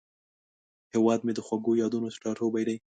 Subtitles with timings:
[0.93, 2.77] هیواد مې د خوږو یادونو ټاټوبی دی